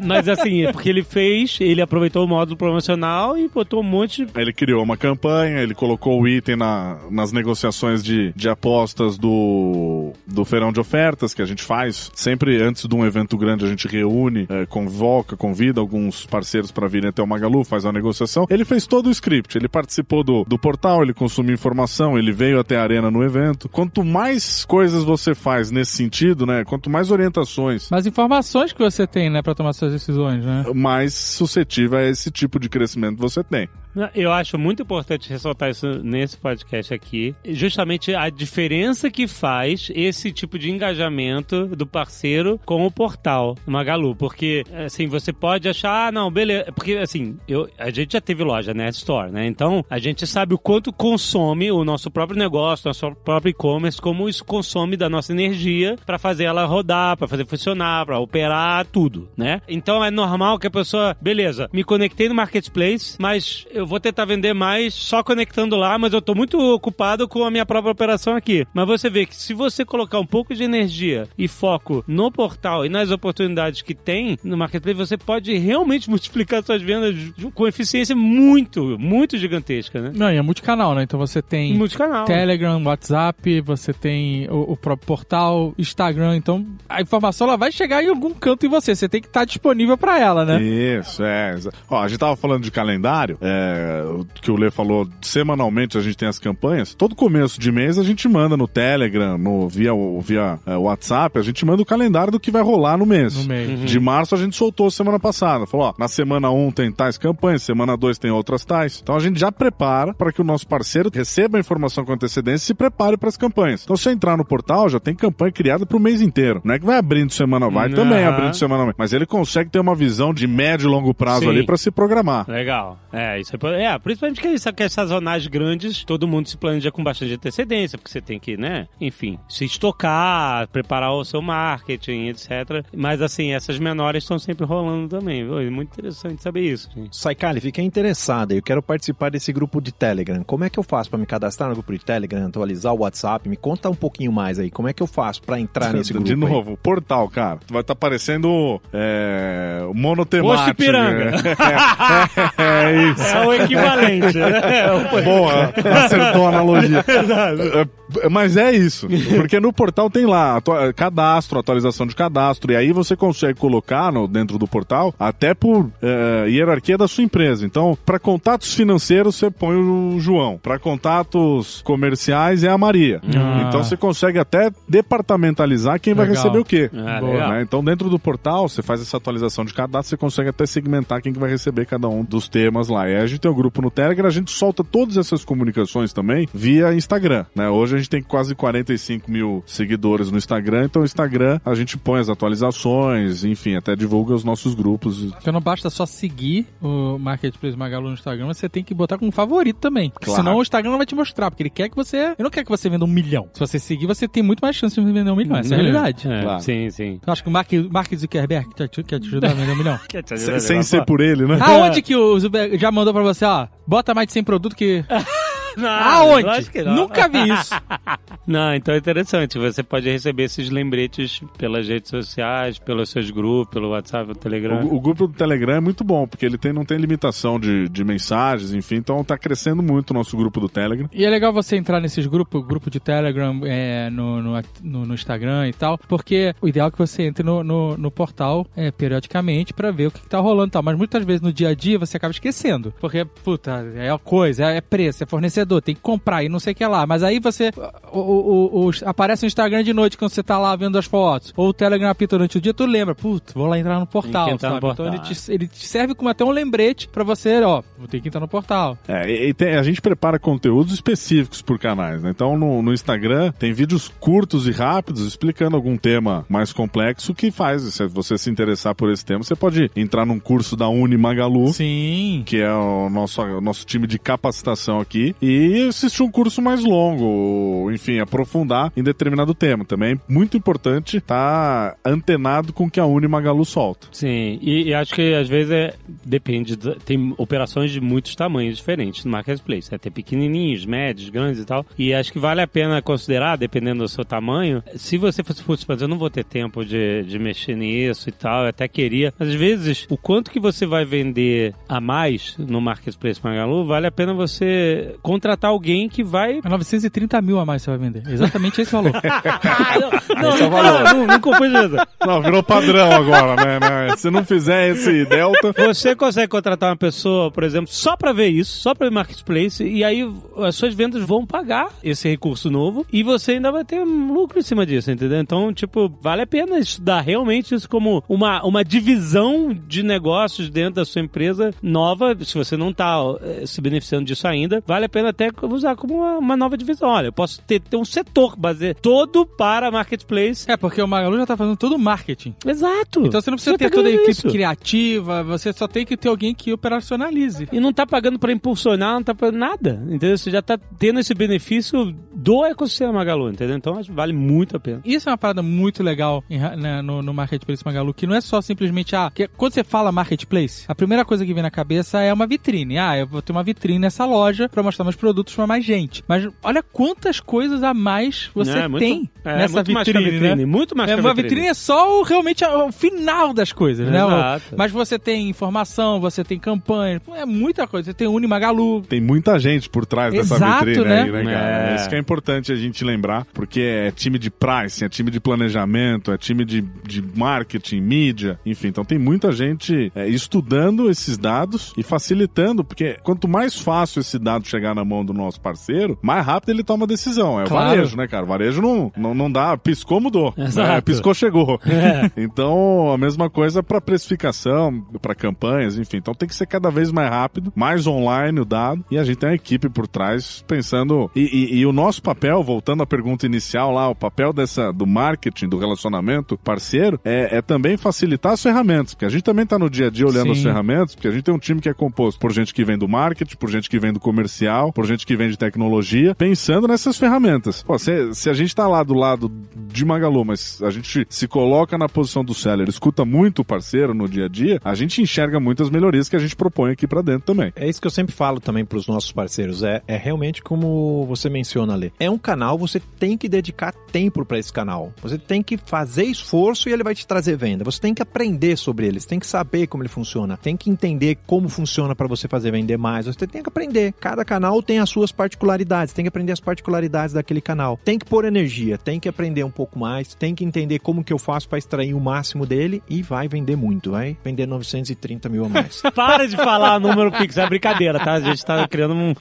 [0.04, 4.26] Mas assim, é porque ele fez, ele aproveitou o módulo promocional e botou um monte.
[4.34, 10.12] Ele criou uma campanha, ele colocou o item na- nas negociações de, de apostas do,
[10.26, 12.10] do feirão de ofertas que a gente faz.
[12.14, 16.88] Sempre antes de um evento grande, a gente reúne, eh, convoca, convida alguns parceiros para
[16.88, 18.46] virem até o Magalu, faz a negociação.
[18.50, 22.58] Ele fez todo o script, ele participou do, do portal, ele consumiu informação, ele veio
[22.58, 23.68] até a arena no evento.
[23.68, 26.64] Quanto mais coisas você faz nesse sentido, né?
[26.64, 30.64] Quanto mais orientações Mas informações que você tem, né, pra tomar suas decisões, né?
[30.74, 33.68] mais suscetível a esse tipo de crescimento você tem.
[34.14, 37.34] Eu acho muito importante ressaltar isso nesse podcast aqui.
[37.44, 44.14] Justamente a diferença que faz esse tipo de engajamento do parceiro com o portal Magalu.
[44.16, 46.72] Porque, assim, você pode achar, ah, não, beleza.
[46.72, 48.88] Porque, assim, eu, a gente já teve loja, né?
[48.88, 49.46] Store, né?
[49.46, 54.28] Então, a gente sabe o quanto consome o nosso próprio negócio, nosso próprio e-commerce, como
[54.28, 59.28] isso consome da nossa energia para fazer ela rodar, para fazer funcionar, para operar tudo,
[59.36, 59.60] né?
[59.68, 64.00] Então, é normal que a pessoa, beleza, me conectei no marketplace, mas eu eu vou
[64.00, 67.92] tentar vender mais só conectando lá, mas eu tô muito ocupado com a minha própria
[67.92, 68.66] operação aqui.
[68.72, 72.86] Mas você vê que se você colocar um pouco de energia e foco no portal
[72.86, 77.14] e nas oportunidades que tem no marketplace, você pode realmente multiplicar suas vendas
[77.52, 80.12] com eficiência muito, muito gigantesca, né?
[80.14, 81.02] Não, e é multicanal, né?
[81.02, 82.24] Então você tem Multicanal.
[82.24, 86.36] Telegram, WhatsApp, você tem o, o próprio portal, Instagram.
[86.36, 88.94] Então a informação ela vai chegar em algum canto em você.
[88.94, 90.62] Você tem que estar disponível pra ela, né?
[90.62, 91.54] Isso, é.
[91.90, 93.73] Ó, a gente tava falando de calendário, é,
[94.20, 96.94] o que o Lê falou, semanalmente a gente tem as campanhas.
[96.94, 101.42] Todo começo de mês a gente manda no Telegram, no, via, via é, WhatsApp, a
[101.42, 103.36] gente manda o calendário do que vai rolar no mês.
[103.36, 103.68] No mês.
[103.70, 103.84] Uhum.
[103.84, 105.66] De março a gente soltou semana passada.
[105.66, 109.00] Falou, ó, na semana 1 tem tais campanhas, semana 2 tem outras tais.
[109.02, 112.64] Então a gente já prepara para que o nosso parceiro receba a informação com antecedência
[112.64, 113.82] e se prepare para as campanhas.
[113.84, 116.60] Então se você entrar no portal, já tem campanha criada para o mês inteiro.
[116.64, 117.96] Não é que vai abrindo semana, vai Não.
[117.96, 118.96] também abrindo semanalmente.
[118.98, 121.50] Mas ele consegue ter uma visão de médio e longo prazo Sim.
[121.50, 122.48] ali para se programar.
[122.48, 122.98] Legal.
[123.12, 126.90] É, isso é, é principalmente que isso que as sazonais grandes, todo mundo se planeja
[126.90, 132.28] com bastante antecedência, porque você tem que, né, enfim, se estocar, preparar o seu marketing,
[132.28, 132.84] etc.
[132.94, 135.60] Mas assim, essas menores estão sempre rolando também, viu?
[135.60, 136.90] É muito interessante saber isso.
[136.94, 137.16] gente.
[137.16, 138.52] Saikali, fiquei interessado.
[138.52, 140.42] Eu quero participar desse grupo de Telegram.
[140.44, 143.48] Como é que eu faço para me cadastrar no grupo de Telegram, atualizar o WhatsApp?
[143.48, 144.70] Me conta um pouquinho mais aí.
[144.70, 146.26] Como é que eu faço para entrar nesse grupo?
[146.26, 146.38] De aí?
[146.38, 147.60] novo, o portal, cara.
[147.70, 150.64] Vai estar parecendo é, o monotemático.
[150.64, 151.30] Posto Ipiranga.
[151.30, 151.42] né?
[152.58, 153.22] É, é isso.
[153.22, 154.86] É o equivalente, né?
[155.24, 155.72] Boa,
[156.04, 157.04] acertou a analogia.
[157.14, 157.86] É,
[158.30, 162.92] Mas é isso, porque no portal tem lá atua- cadastro, atualização de cadastro, e aí
[162.92, 167.64] você consegue colocar no, dentro do portal até por é, hierarquia da sua empresa.
[167.64, 173.20] Então, para contatos financeiros, você põe o João, para contatos comerciais é a Maria.
[173.36, 173.66] Ah.
[173.68, 176.42] Então, você consegue até departamentalizar quem vai Legal.
[176.42, 176.90] receber o quê.
[176.94, 177.48] Ah, Boa.
[177.50, 177.62] Né?
[177.62, 181.32] Então, dentro do portal, você faz essa atualização de cadastro, você consegue até segmentar quem
[181.32, 183.08] que vai receber cada um dos temas lá.
[183.08, 186.12] E aí a gente tem o grupo no Telegram, a gente solta todas essas comunicações
[186.12, 187.44] também via Instagram.
[187.54, 187.68] Né?
[187.68, 191.96] Hoje a gente tem quase 45 mil seguidores no Instagram, então o Instagram a gente
[191.96, 195.22] põe as atualizações, enfim, até divulga os nossos grupos.
[195.22, 199.30] Então não basta só seguir o Marketplace Magalu no Instagram, você tem que botar como
[199.30, 200.10] favorito também.
[200.10, 200.42] Porque Claro.
[200.42, 202.16] Senão o Instagram não vai te mostrar, porque ele quer que você.
[202.16, 203.48] Ele não quer que você venda um milhão.
[203.52, 205.56] Se você seguir, você tem muito mais chance de vender um milhão.
[205.56, 206.28] Essa é a realidade.
[206.28, 206.62] É, Claro.
[206.62, 207.20] Sim, sim.
[207.26, 209.76] Eu acho que o Mark, Mark Zuckerberg quer te, quer te ajudar a vender um
[209.76, 209.98] milhão.
[210.36, 211.58] Sem, sem ser por ele, né?
[211.60, 213.66] Aonde que o Zuckerberg já mandou pra você, ó?
[213.86, 215.04] Bota mais de 100 produtos que.
[215.76, 216.46] Não, Aonde?
[216.46, 216.94] lógico que não.
[216.94, 217.74] Nunca vi isso.
[218.46, 219.58] Não, então é interessante.
[219.58, 224.84] Você pode receber esses lembretes pelas redes sociais, pelos seus grupos, pelo WhatsApp, pelo Telegram.
[224.84, 227.88] O, o grupo do Telegram é muito bom, porque ele tem, não tem limitação de,
[227.88, 231.08] de mensagens, enfim, então tá crescendo muito o nosso grupo do Telegram.
[231.10, 235.14] E é legal você entrar nesses grupos, grupo de Telegram, é, no, no, no- no
[235.14, 238.90] Instagram e tal, porque o ideal é que você entre no, no, no portal é,
[238.90, 240.82] periodicamente pra ver o que, que tá rolando e tal.
[240.82, 242.92] Mas muitas vezes no dia a dia você acaba esquecendo.
[243.00, 246.72] Porque, puta, é coisa, é, é preço, é fornecedor, tem que comprar e não sei
[246.72, 247.06] o que lá.
[247.06, 247.70] Mas aí você.
[248.12, 251.52] O, o, o- aparece no Instagram de noite quando você tá lá vendo as fotos.
[251.56, 254.50] Ou o Telegram apita durante o dia, tu lembra, putz, vou lá entrar no portal.
[254.50, 254.76] entrar no sabe?
[254.86, 258.06] Então portal, ele te, ele te serve como até um lembrete pra você, ó, vou
[258.08, 258.96] ter que entrar no portal.
[259.08, 262.30] É, e tem- a gente prepara conteúdos específicos por canais, né?
[262.30, 267.50] Então no, no Instagram tem vídeos curtos e rápidos explicando algum tema mais complexo que
[267.50, 271.16] faz, se você se interessar por esse tema, você pode entrar num curso da Uni
[271.16, 271.68] Magalu.
[271.72, 272.42] Sim.
[272.46, 275.53] Que é o nosso, o nosso time de capacitação aqui, e
[275.88, 279.84] assistir um curso mais longo, ou, enfim, aprofundar em determinado tema.
[279.84, 284.08] Também muito importante estar antenado com o que a Uni Magalu solta.
[284.12, 289.24] Sim, e, e acho que às vezes é, depende, tem operações de muitos tamanhos diferentes
[289.24, 289.90] no Marketplace.
[289.90, 289.98] Né?
[289.98, 291.84] Tem pequenininhos, médios, grandes e tal.
[291.98, 295.86] E acho que vale a pena considerar, dependendo do seu tamanho, se você fosse, fosse
[295.86, 299.32] fazer, eu não vou ter tempo de, de mexer nisso e tal, eu até queria.
[299.38, 304.06] Mas às vezes, o quanto que você vai vender a mais no Marketplace Magalu, vale
[304.06, 308.22] a pena você contratar alguém que vai É 930 mil a mais você vai vender.
[308.26, 309.12] Exatamente esse valor.
[309.12, 311.04] não, Esse é o não, valor.
[311.04, 312.04] não, não, não.
[312.26, 313.78] Não, virou padrão agora, né?
[313.78, 314.16] né?
[314.16, 318.48] Se não fizer esse delta, Você consegue contratar uma pessoa, por exemplo, só pra ver
[318.48, 320.26] isso, só pra ver marketplace, e aí
[320.58, 324.58] as suas vendas vão pagar esse recurso novo e você ainda vai ter um lucro
[324.58, 325.38] em cima disso, entendeu?
[325.40, 330.94] Então, tipo, vale a pena estudar realmente isso como uma, uma divisão de negócios dentro
[330.94, 332.34] da sua empresa nova.
[332.42, 336.14] Se você não tá eh, se beneficiando disso ainda, vale a pena até usar como
[336.14, 337.08] uma, uma nova divisão.
[337.08, 340.70] Olha, eu posso ter, ter um setor base, todo para marketplace.
[340.70, 342.54] É, porque o Magalu já tá fazendo todo o marketing.
[342.66, 343.26] Exato.
[343.26, 344.48] Então você não precisa Você ter tá toda a equipe isso.
[344.48, 347.68] criativa, você só tem que ter alguém que operacionalize.
[347.72, 350.02] E não tá pagando pra impulsionar, não tá pagando nada.
[350.06, 350.36] Entendeu?
[350.38, 353.76] Você já tá tendo esse benefício do ecossistema Magalu, entendeu?
[353.76, 355.00] Então acho que vale muito a pena.
[355.04, 358.40] Isso é uma parada muito legal em né, no, no Marketplace Magalu, que não é
[358.40, 362.20] só simplesmente, ah, que quando você fala Marketplace, a primeira coisa que vem na cabeça
[362.20, 362.98] é uma vitrine.
[362.98, 366.22] Ah, eu vou ter uma vitrine nessa loja pra mostrar meus produtos pra mais gente.
[366.28, 370.10] Mas olha quantas coisas a mais você É, muito- tem é, nessa muito mais que
[370.10, 370.66] a vitrine, vitrine, né?
[370.66, 371.48] muito mais é, que a uma vitrine.
[371.50, 374.16] vitrine é só o, realmente o final das coisas, né?
[374.18, 374.74] Exato.
[374.76, 378.10] Mas você tem informação, você tem campanha, é muita coisa.
[378.10, 381.22] Você tem Unimagalu, Tem muita gente por trás dessa Exato, vitrine né?
[381.22, 381.90] aí, né, cara?
[381.92, 381.94] É.
[381.96, 385.40] Isso que é importante a gente lembrar, porque é time de pricing, é time de
[385.40, 388.88] planejamento, é time de, de marketing, mídia, enfim.
[388.88, 394.38] Então tem muita gente é, estudando esses dados e facilitando, porque quanto mais fácil esse
[394.38, 397.60] dado chegar na mão do nosso parceiro, mais rápido ele toma decisão.
[397.60, 397.86] É Claro.
[397.86, 398.44] o varejo, né, cara?
[398.44, 400.52] O varejo não, não, não dá, piscou, mudou.
[400.56, 400.90] Exato.
[400.92, 401.80] É, piscou, chegou.
[401.86, 402.30] É.
[402.44, 406.16] Então, a mesma coisa para precificação, para campanhas, enfim.
[406.18, 409.36] Então tem que ser cada vez mais rápido, mais online o dado, e a gente
[409.38, 411.30] tem uma equipe por trás pensando.
[411.34, 415.06] E, e- e o nosso papel, voltando à pergunta inicial lá, o papel dessa do
[415.06, 419.78] marketing, do relacionamento parceiro, é, é também facilitar as ferramentas, porque a gente também tá
[419.78, 420.52] no dia a dia olhando Sim.
[420.52, 422.98] as ferramentas, porque a gente tem um time que é composto por gente que vem
[422.98, 426.86] do marketing, por gente que vem do comercial, por gente que vem de tecnologia, pensando
[426.86, 427.82] nessas ferramentas.
[427.82, 431.48] Pô, se, se a gente tá lá do lado de Magalu, mas a gente se
[431.48, 435.20] coloca na posição do seller, escuta muito o parceiro no dia a dia, a gente
[435.20, 437.72] enxerga muitas melhorias que a gente propõe aqui pra dentro também.
[437.74, 439.82] É isso que eu sempre falo também para os nossos parceiros.
[439.82, 442.12] É, é realmente como você menciona ali.
[442.20, 445.12] É um canal, você tem que dedicar tempo para esse canal.
[445.22, 447.84] Você tem que fazer esforço e ele vai te trazer venda.
[447.84, 450.88] Você tem que aprender sobre ele, você tem que saber como ele funciona, tem que
[450.88, 453.26] entender como funciona para você fazer vender mais.
[453.26, 454.12] Você tem que aprender.
[454.20, 457.98] Cada canal tem as suas particularidades, tem que aprender as particularidades daquele canal.
[458.04, 461.32] Tem que pôr energia, tem que aprender um pouco mais, tem que entender como que
[461.32, 465.64] eu faço para extrair o máximo dele e vai vender muito, vai vender 930 mil
[465.64, 466.02] a mais.
[466.14, 468.34] Para de falar número Pix, é brincadeira, tá?
[468.34, 469.34] A gente tá criando um-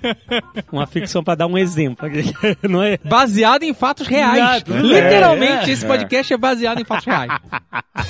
[0.72, 2.08] uma ficção pra dar um exemplo.
[2.68, 2.98] Não é?
[3.04, 4.38] baseado em fatos reais.
[4.38, 4.74] Exato.
[4.74, 7.32] Literalmente, É, esse podcast é baseado em fatos reais.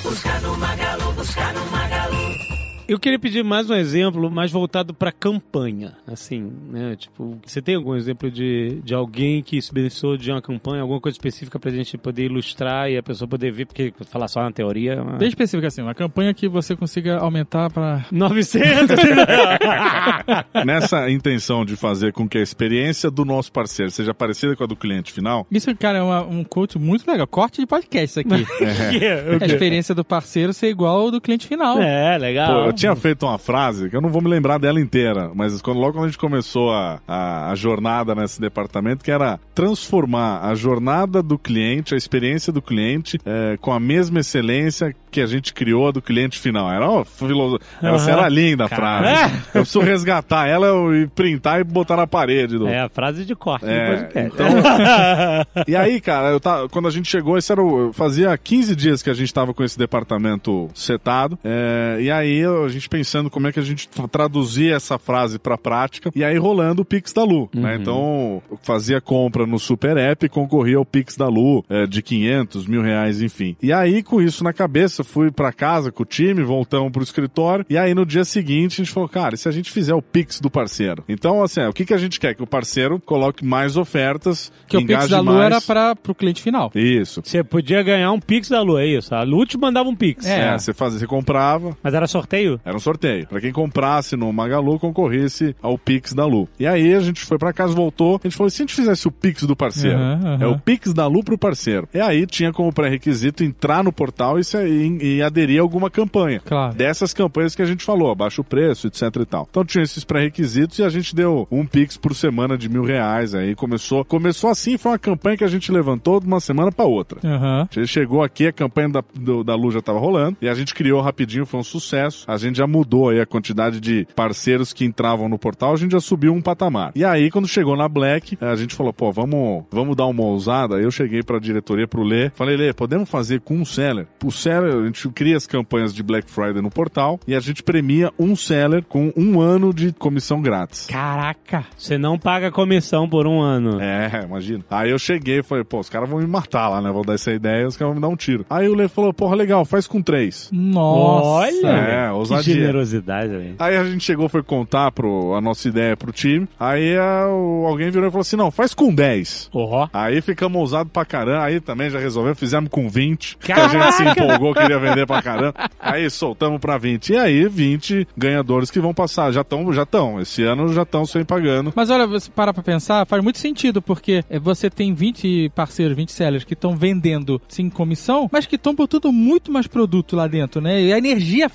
[0.04, 2.43] Busca no Magalu, busca no Magalu.
[2.86, 5.94] Eu queria pedir mais um exemplo, mais voltado pra campanha.
[6.06, 6.96] Assim, né?
[6.98, 11.00] Tipo, você tem algum exemplo de, de alguém que se beneficiou de uma campanha, alguma
[11.00, 14.52] coisa específica pra gente poder ilustrar e a pessoa poder ver, porque falar só na
[14.52, 14.94] teoria.
[14.96, 18.98] é uma- Bem específico assim, uma campanha que você consiga aumentar pra 900!
[20.66, 24.68] Nessa intenção de fazer com que a experiência do nosso parceiro seja parecida com a
[24.68, 27.26] do cliente final, Isso, cara, é uma- um coach muito legal.
[27.28, 28.46] Corte de podcast isso aqui.
[29.04, 31.82] é, a experiência do parceiro ser igual ao do cliente final.
[31.82, 32.66] é, legal.
[32.66, 35.62] Pô, eu tinha feito uma frase que eu não vou me lembrar dela inteira, mas
[35.62, 40.42] quando, logo quando a gente começou a, a, a jornada nesse departamento, que era transformar
[40.44, 45.26] a jornada do cliente, a experiência do cliente, é, com a mesma excelência que a
[45.28, 46.72] gente criou a do cliente final.
[46.72, 47.60] Era uma filoso...
[47.82, 48.20] Essa Aham.
[48.20, 49.14] era linda a frase.
[49.14, 49.32] Cara.
[49.54, 52.58] Eu preciso resgatar ela e printar e botar na parede.
[52.58, 52.68] Do...
[52.68, 54.48] É a frase de corte É, então-
[55.68, 59.04] E aí, cara, eu tava, quando a gente chegou, esse era o, fazia 15 dias
[59.04, 61.38] que a gente tava com esse departamento setado.
[61.44, 65.58] é, e aí a gente pensando como é que a gente traduzia essa frase pra
[65.58, 66.12] prática.
[66.16, 67.78] E aí rolando o Pix da Lu, né?
[67.80, 72.02] Então, eu fazia compra no Super App e concorria ao Pix da Lu é, de
[72.02, 73.56] 500, mil reais, enfim.
[73.62, 77.66] E aí, com isso na cabeça, fui pra casa com o time, voltamos pro escritório.
[77.70, 80.02] E aí, no dia seguinte, a gente falou, cara, e se a gente fizer o
[80.02, 81.04] Pix do parceiro?
[81.08, 82.34] Então, assim, o que, que a gente quer?
[82.36, 85.46] Que o parceiro coloque mais ofertas, Que o Pix engaje da Lu mais.
[85.46, 86.72] era para pro cliente final.
[86.76, 87.22] Isso.
[87.24, 89.14] Você podia ganhar um Pix da Lu, é isso?
[89.14, 90.26] A Lu te mandava um Pix.
[90.26, 90.54] É.
[90.54, 92.53] É, você fazia, você comprava, Mas era sorteio?
[92.64, 93.28] Era um sorteio.
[93.28, 96.48] Pra quem comprasse no Magalu, concorresse ao Pix da Lu.
[96.60, 99.08] E aí a gente foi pra casa, voltou, a gente falou, se a gente fizesse
[99.08, 99.98] o Pix do parceiro?
[99.98, 100.44] Aham, aham.
[100.44, 101.88] É o Pix da Lu pro parceiro.
[101.94, 105.90] E aí tinha como pré-requisito entrar no portal e, se- e- e aderir a alguma
[105.90, 106.42] campanha.
[106.46, 106.76] Claro.
[106.76, 109.48] Dessas campanhas que a gente falou, abaixa o preço, etc e tal.
[109.50, 113.34] Então tinha esses pré-requisitos e a gente deu um Pix por semana de mil reais.
[113.36, 116.86] Aí começou, começou assim, foi uma campanha que a gente levantou de uma semana pra
[116.86, 117.20] outra.
[117.24, 117.68] Aham.
[117.70, 120.54] A gente chegou aqui, a campanha da, do- da Lu já tava rolando, e a
[120.54, 122.24] gente criou rapidinho, foi um sucesso.
[122.28, 125.92] A gente já mudou aí a quantidade de parceiros que entravam no portal, a gente
[125.92, 126.92] já subiu um patamar.
[126.96, 130.78] E aí, quando chegou na Black, a gente falou, pô, vamos, vamos dar uma ousada.
[130.78, 134.08] Aí eu cheguei pra diretoria, pro Lê, falei, Lê, podemos fazer com um seller?
[134.24, 137.64] O seller, a gente cria as campanhas de Black Friday no portal, e a gente
[137.64, 140.86] premia um seller com um ano de comissão grátis.
[140.88, 141.66] Caraca!
[141.78, 143.80] Você não paga comissão por um ano.
[143.82, 144.64] É, imagina.
[144.70, 146.92] Aí eu cheguei e falei, pô, os caras vão me matar lá, né?
[146.92, 148.46] Vão dar essa ideia, os caras vão me dar um tiro.
[148.50, 150.50] Aí o Lê falou, porra, legal, faz com três.
[150.52, 151.28] Nossa.
[151.28, 151.68] Olha!
[151.68, 152.54] É, vadia.
[152.56, 153.56] generosidade, velho.
[153.60, 156.48] Aí a gente chegou, foi contar pro, a nossa ideia pro time.
[156.60, 159.50] Aí a- o- alguém virou e falou assim: não, faz com 10.
[159.54, 159.88] Ó.
[159.94, 161.44] Aí ficamos ousados pra caramba.
[161.44, 163.38] Aí também já resolvemos, fizemos com 20.
[163.38, 165.54] Que a gente se empolgou, queria vender pra caramba.
[165.80, 167.14] Aí soltamos pra 20.
[167.14, 169.32] E aí, 20 ganhadores que vão passar.
[169.32, 170.20] Já estão, já estão.
[170.22, 171.74] Esse ano já estão sem pagando.
[171.76, 175.96] Mas olha, você para pra pensar, faz muito sentido, porque eh, você tem 20 parceiros,
[175.96, 180.28] 20 sellers que estão vendendo sem comissão, mas que estão botando muito mais produto lá
[180.28, 180.82] dentro, né?
[180.82, 181.50] E a energia é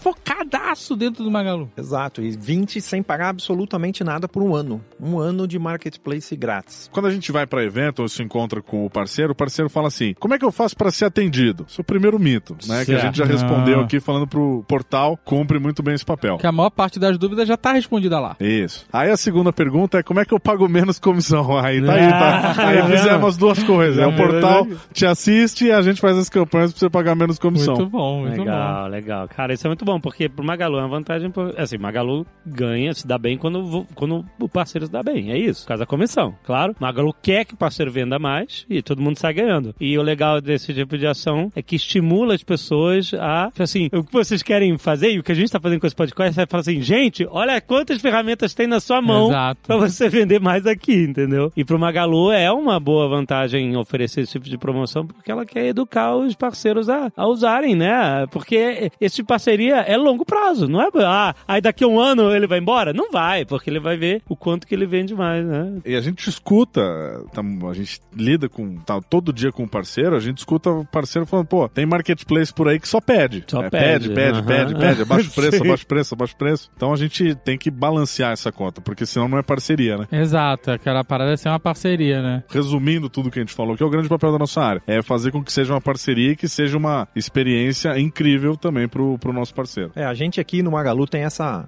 [0.68, 1.70] focadaço dentro do Magalu.
[1.76, 4.80] Exato, e 20 sem pagar absolutamente nada por um ano.
[5.00, 6.88] Um ano de marketplace grátis.
[6.92, 9.88] Quando a gente vai pra evento ou se encontra com o parceiro, o parceiro fala
[9.88, 11.64] assim: como é que eu faço pra ser atendido?
[11.68, 12.84] Esse é o primeiro mito, né?
[12.84, 13.40] Que a gente já Certo.
[13.42, 13.84] respondeu Ah.
[13.84, 16.38] aqui falando pro portal, cumpre muito bem esse papel.
[16.38, 18.36] Que a maior parte das dúvidas já tá respondida lá.
[18.40, 18.86] Isso.
[18.92, 21.38] Aí a segunda pergunta é como é que eu pago menos comissão?
[21.58, 22.54] Aí tá aí, tá.
[22.58, 23.98] Ah, Aí fizemos duas coisas.
[23.98, 27.38] É, o portal te assiste e a gente faz as campanhas pra você pagar menos
[27.38, 27.74] comissão.
[27.76, 28.42] Muito bom, muito bom.
[28.44, 29.28] Legal, legal.
[29.28, 31.32] Cara, isso é muito bom, porque pro Magalu é uma vantagem.
[31.56, 35.30] Assim, Magalu ganha, se dá bem quando, quando o parceiro se dá bem.
[35.30, 36.34] É isso, por causa da comissão.
[36.44, 39.74] Claro, Magalu quer que o parceiro venda mais e todo mundo sai ganhando.
[39.80, 43.52] E o legal desse tipo de ação é que estimula as pessoas a.
[43.56, 45.94] Assim, o que vocês querem fazer e o que a gente tá fazendo com esse
[45.94, 49.30] podcast é falar assim: gente, olha quantas ferramentas tem na sua mão
[49.62, 51.52] pra você vender mais aqui, entendeu?
[51.56, 55.66] E pro Magalu é uma boa vantagem oferecer esse tipo de promoção porque ela quer
[55.66, 58.26] educar os parceiros a, a usarem, né?
[58.30, 60.88] Porque esse tipo de parceria é longo prazo, não é?
[61.04, 62.92] Ah, aí daqui a um ano ele vai embora?
[62.92, 65.80] Não vai, porque ele vai ver o quanto que ele vende mais, né?
[65.84, 70.20] E a gente escuta, a gente lida com tá, todo dia com o parceiro, a
[70.20, 73.44] gente escuta o parceiro falando, pô, tem marketplace por aí que só pede.
[73.46, 74.46] Só É, pede, pede, pede, aham.
[74.46, 75.64] pede, pede, abaixa o preço, Sim.
[75.64, 76.70] abaixa o preço, abaixa o preço.
[76.76, 80.06] Então a gente tem que balancear essa conta, porque senão não é parceria, né?
[80.12, 82.42] Exato, aquela parada é ser uma parceria, né?
[82.48, 85.02] Resumindo tudo que a gente falou, que é o grande papel da nossa área, é
[85.02, 89.32] fazer com que seja uma parceria e que seja uma experiência incrível também pro, pro
[89.32, 89.92] nosso parceiro.
[89.94, 91.66] É, a gente aqui no Magalu tem essa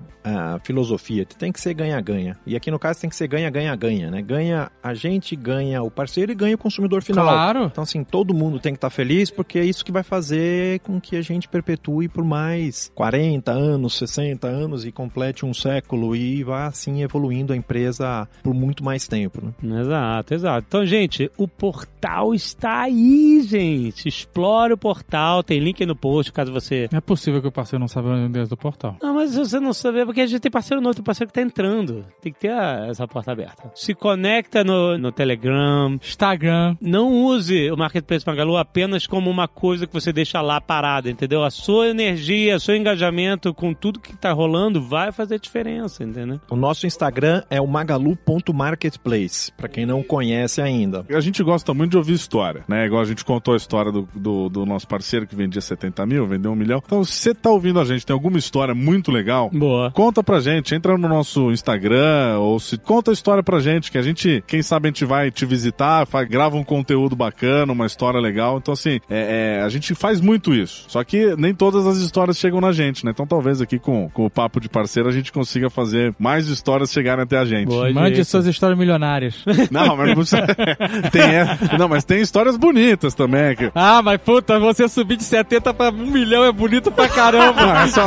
[0.64, 2.36] filosofia, tem que ser ganha-ganha.
[2.46, 4.20] E aqui no caso tem que ser ganha-ganha-ganha, né?
[4.20, 7.26] Ganha a gente, ganha o parceiro e ganha o consumidor final.
[7.26, 7.64] Claro.
[7.64, 11.00] Então, assim, todo mundo tem que estar feliz, porque é isso que vai fazer com
[11.00, 16.44] que a gente perpetue por mais 40 anos, 60 anos e complete um século e
[16.44, 19.80] vá, assim, evoluindo a empresa por muito mais tempo, né?
[19.80, 20.66] Exato, exato.
[20.68, 24.06] Então, gente, o portal está aí, gente.
[24.06, 27.80] Explore o portal, tem link no post, caso você Não é possível que o parceiro
[27.80, 28.96] não saiba o endereço do portal.
[29.02, 31.28] Não, mas se você não saber, é porque a gente tem parceiro novo, tem parceiro
[31.28, 32.04] que tá entrando.
[32.20, 33.70] Tem que ter a- essa porta aberta.
[33.74, 35.94] Se conecta no, no Telegram.
[36.02, 36.76] Instagram.
[36.80, 41.42] Não use o Marketplace Magalu apenas como uma coisa que você deixa lá parada, entendeu?
[41.44, 46.40] A sua energia, seu engajamento com tudo que tá rolando vai fazer diferença, entendeu?
[46.50, 51.04] O nosso Instagram é o magalu.marketplace, para quem não conhece ainda.
[51.10, 52.86] A gente gosta muito de ouvir história, né?
[52.86, 56.26] Igual a gente contou a história do, do, do nosso parceiro que vendia 70 mil,
[56.26, 56.82] vendeu um milhão.
[56.84, 59.90] Então, se você tá ouvindo a gente, tem alguma história muito legal, Boa.
[59.92, 63.98] Conta pra gente, entra no nosso Instagram ou se conta a história pra gente, que
[63.98, 67.86] a gente, quem sabe a gente vai te visitar, faz, grava um conteúdo bacana, uma
[67.86, 68.58] história legal.
[68.58, 70.84] Então, assim, é, é, a gente faz muito isso.
[70.88, 73.10] Só que nem todas as histórias chegam na gente, né?
[73.12, 76.90] Então, talvez aqui com, com o papo de parceiro a gente consiga fazer mais histórias
[76.90, 77.68] chegarem até a gente.
[77.68, 79.44] Boa, Mande suas histórias milionárias.
[79.70, 80.46] Não, mas não precisa.
[81.12, 83.54] tem, é- não, mas tem histórias bonitas também.
[83.56, 83.70] Que...
[83.74, 87.60] ah, mas puta, você subir de 70 pra 1 milhão é bonito pra caramba.
[87.60, 88.06] Ah, é só-